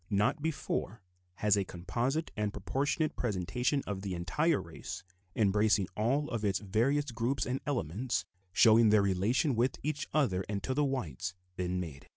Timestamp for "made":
11.79-12.07